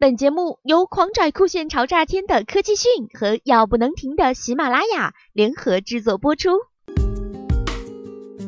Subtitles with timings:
[0.00, 6.50] 本节目由狂拽酷炫潮炸天的科技讯和要不能停的喜马拉雅联合制作播出。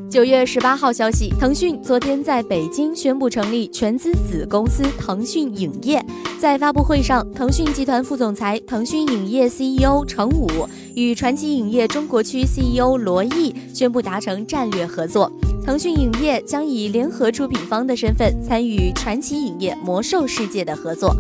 [0.09, 6.01] 九月十八号消息，腾讯昨天在北京宣布成立全资子公司腾讯影业。
[6.39, 10.49] 在发布会上，腾讯集团副总裁、腾讯影业 CEO 程武
[10.95, 15.31] 与传奇影业中国区 CEO 罗毅宣布达成战略合作。
[15.63, 21.15] 腾讯影业将以联合出品方的身份参与传奇影业《魔兽世界》的合作。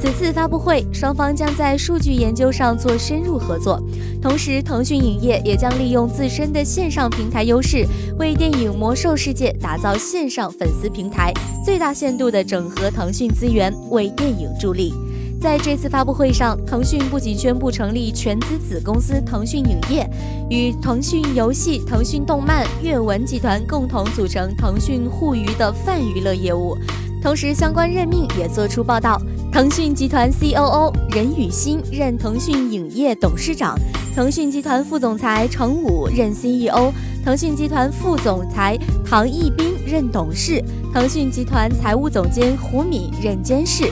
[0.00, 3.82] 此次发布会，双方将在数据研究上做深入合作。
[4.22, 7.84] 同时，腾讯影业也将利用自身的线上平台优势，
[8.16, 11.32] 为电影《魔兽世界》打造线上粉丝平台，
[11.64, 14.94] 最大限度地整合腾讯资源，为电影助力。
[15.40, 20.08] 在这次发布会上，腾讯不仅宣布成立全资子公司腾讯影业，
[20.48, 26.76] 与腾讯游戏、腾讯动漫、阅文集团共同组成腾讯互娱的泛娱乐业务。
[27.20, 29.20] 同时，相关任命也做出报道。
[29.50, 33.76] 腾讯集团 COO 任宇欣任腾讯影业董事长，
[34.14, 36.92] 腾讯集团副总裁程武任 CEO，
[37.24, 43.90] 腾讯集团副总裁唐毅斌任董事，腾讯集团财务总监胡敏任监事。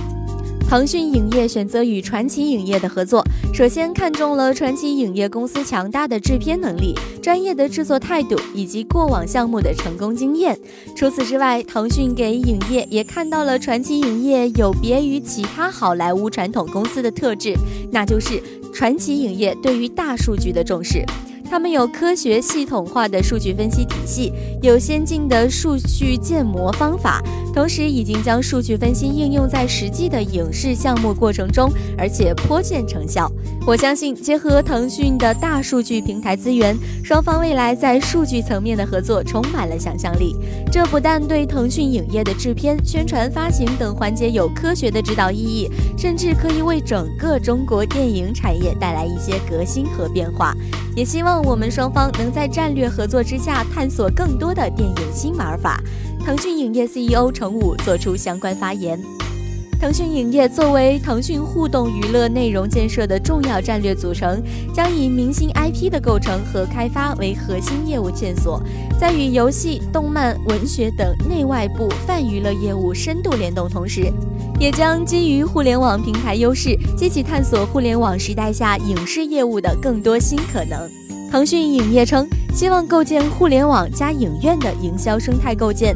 [0.69, 6.93] 腾讯影业选择与传奇影业的合作，首先看中了传奇影业公司强大的制片能力、
[7.23, 10.59] 专业的制作态度以及过往项目的成功经验。
[10.97, 17.55] 除此之外，腾讯给影业也看到了传奇影业有别于其他好莱坞传统公司的特质，
[17.93, 18.43] 那就是
[18.75, 21.05] 传奇影业对于大数据的重视。
[21.49, 27.23] 他们有科学系统化的数据分析体系，有先进的数据建模方法，
[27.57, 33.33] 同时已经将数据分析应用在实际的影视项目过程中，而且颇见成效。
[33.67, 40.37] 我相信，结合腾讯的大数据平台资源，双方未来在数据层面的合作充满了想象力。
[40.71, 50.55] 这不但对腾讯影业的制片、宣传、发行等环节有科学的指导意义，甚至可以为整个中国电影产业带来一些革新和变化。
[50.95, 55.81] 也希望我们双方能在战略合作之下探索更多的电影新玩法。
[56.27, 59.01] 腾讯影业 CEO 程武作出相关发言。
[59.81, 64.43] 腾讯影业作为腾讯互动娱乐内容建设的重要战略组成，
[64.75, 68.61] 将以明星 IP 的构成和开发为核心业务线索，
[68.99, 74.13] 在与游戏、动漫、文学等内外部泛娱乐业务深度联动同时，
[74.59, 80.91] 也将基于互联网平台优势，积极探索互联网时代下影视业务的更多新可能。
[81.31, 85.95] 腾讯影业称，希望构建互联网加影院的营销生态构建。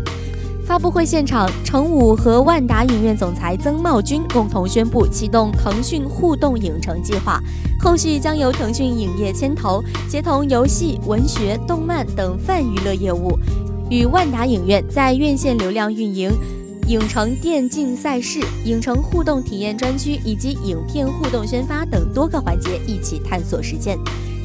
[0.66, 7.40] 发布会现场，程武和万达影院总裁曾茂军共同宣布启动腾讯互动影城计划，
[7.80, 13.38] 后续将由腾讯影业牵头，协同游戏、文学、动漫等泛娱乐业务，
[13.88, 16.30] 与万达影院在院线流量运营、
[16.88, 23.98] 影城电竞赛事、影城互动体验专区以及影片互动宣发等多个环节一起探索实践。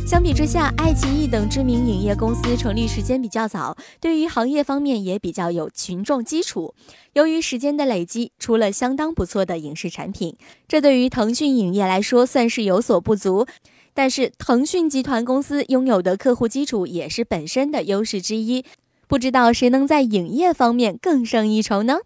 [0.05, 6.75] 相比之下，爱奇艺等知名影业公司成立时间比较早，对于行业方面也比较有群众基础。
[7.13, 13.47] 由于时间的累积，出了相当不错的影视产品，这对于腾讯影业来说算是有所不足。
[13.95, 18.63] 但是，腾讯集团公司拥有的客户基础也是本身的优势之一。
[19.07, 21.97] 不知道谁能在影业方面更胜一筹呢？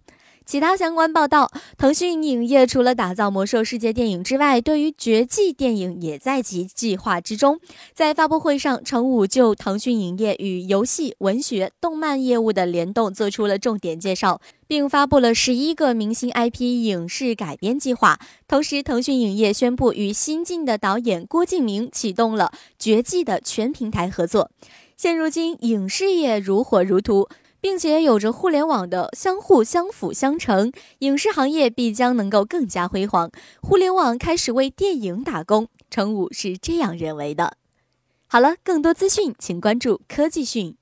[0.49, 7.59] 其他相关报道，腾讯影业除了打造《魔兽世界》电影之外，对于《绝技》电影也在其计划之中。
[7.93, 18.17] 在发布会上，程武就腾讯影业与游戏、文学、动漫业务的联动做出了重点介绍，并发布了十一个明星 IP 影视改编计划。
[18.47, 24.49] 同时，腾讯影业宣布与新晋的导演郭敬明启动了《绝技》的全平台合作。
[24.97, 27.29] 现如今，影视业如火如荼。
[27.61, 33.29] 并且有着互联网的相互相辅相成，影视行业必将能够更加辉煌。
[33.61, 37.57] 互联网开始为电影打工，成武是这样认为的。
[38.27, 40.78] 好了，更多资讯请关注科技讯。